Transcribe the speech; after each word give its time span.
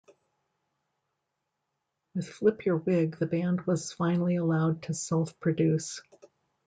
With 2.15 2.27
"Flip 2.27 2.65
Your 2.65 2.77
Wig" 2.77 3.19
the 3.19 3.27
band 3.27 3.67
was 3.67 3.93
finally 3.93 4.37
allowed 4.37 4.81
to 4.81 4.95
self-produce. 4.95 6.01